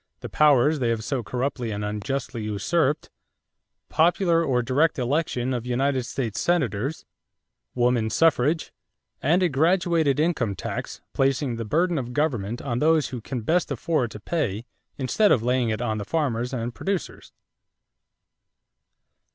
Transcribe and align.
the 0.21 0.29
powers 0.29 0.79
they 0.79 0.89
have 0.89 1.03
so 1.03 1.21
corruptly 1.21 1.69
and 1.69 1.85
unjustly 1.85 2.41
usurped"; 2.41 3.11
popular 3.87 4.43
or 4.43 4.63
direct 4.63 4.97
election 4.97 5.53
of 5.53 5.63
United 5.63 6.01
States 6.07 6.39
Senators; 6.39 7.05
woman 7.75 8.09
suffrage; 8.09 8.71
and 9.21 9.43
a 9.43 9.47
graduated 9.47 10.19
income 10.19 10.55
tax, 10.55 11.01
"placing 11.13 11.55
the 11.55 11.65
burden 11.65 11.99
of 11.99 12.13
government 12.13 12.63
on 12.63 12.79
those 12.79 13.09
who 13.09 13.21
can 13.21 13.41
best 13.41 13.69
afford 13.69 14.09
to 14.09 14.19
pay 14.19 14.65
instead 14.97 15.31
of 15.31 15.43
laying 15.43 15.69
it 15.69 15.83
on 15.83 15.99
the 15.99 16.03
farmers 16.03 16.51
and 16.51 16.73
producers." 16.73 17.31